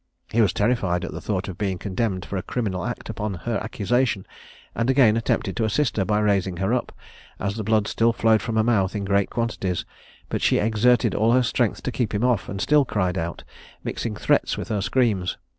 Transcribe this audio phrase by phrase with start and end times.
[0.31, 3.59] He was terrified at the thought of being condemned for a criminal act upon her
[3.61, 4.25] accusation,
[4.73, 6.91] and again attempted to assist her by raising her up,
[7.39, 9.85] as the blood still flowed from her mouth in great quantities;
[10.27, 13.43] but she exerted all her strength to keep him off, and still cried out,
[13.83, 15.37] mixing threats with her screams.